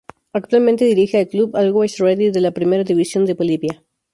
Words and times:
Actualmente 0.33 0.85
dirige 0.85 1.19
al 1.19 1.27
Club 1.27 1.55
Always 1.55 1.99
Ready 1.99 2.31
de 2.31 2.41
la 2.41 2.49
Primera 2.49 2.83
División 2.83 3.23
de 3.27 3.35
Bolivia. 3.35 3.83